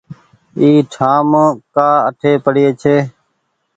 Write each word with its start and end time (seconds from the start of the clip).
اي 0.59 0.69
ٺآم 0.93 1.29
ڪآ 1.75 1.87
اٺي 2.09 2.31
پڙيي 2.43 2.69
ڇي 2.81 2.95